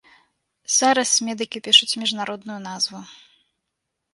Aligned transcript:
Зараз 0.77 1.09
медыкі 1.27 1.61
пішуць 1.67 1.93
міжнародную 2.05 2.59
назву. 2.69 2.99